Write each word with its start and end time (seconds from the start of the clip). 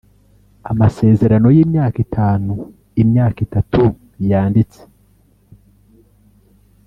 Amasezerano 0.71 1.47
y’imyaka 1.55 1.97
itanu 2.05 2.53
(imyaka 3.03 3.37
itatu 3.47 3.83
yanditse 4.29 4.81